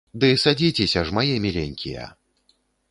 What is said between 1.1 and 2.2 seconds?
ж, мае міленькія!